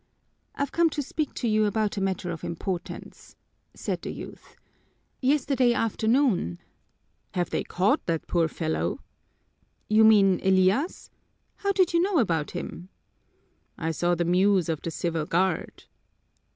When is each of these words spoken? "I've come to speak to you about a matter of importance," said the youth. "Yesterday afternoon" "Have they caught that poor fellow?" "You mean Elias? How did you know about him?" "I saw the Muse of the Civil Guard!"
"I've 0.55 0.71
come 0.71 0.89
to 0.97 1.03
speak 1.03 1.35
to 1.35 1.47
you 1.47 1.65
about 1.65 1.95
a 1.95 2.01
matter 2.01 2.31
of 2.31 2.43
importance," 2.43 3.35
said 3.75 4.01
the 4.01 4.11
youth. 4.11 4.55
"Yesterday 5.21 5.73
afternoon" 5.75 6.57
"Have 7.35 7.51
they 7.51 7.63
caught 7.63 8.07
that 8.07 8.25
poor 8.25 8.47
fellow?" 8.47 9.01
"You 9.89 10.03
mean 10.03 10.39
Elias? 10.43 11.11
How 11.57 11.71
did 11.71 11.93
you 11.93 12.01
know 12.01 12.17
about 12.17 12.49
him?" 12.57 12.89
"I 13.77 13.91
saw 13.91 14.15
the 14.15 14.25
Muse 14.25 14.69
of 14.69 14.81
the 14.81 14.89
Civil 14.89 15.27
Guard!" 15.27 15.83